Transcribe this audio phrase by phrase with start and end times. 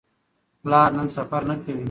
[0.63, 1.79] پلار نن سفر نه کوي.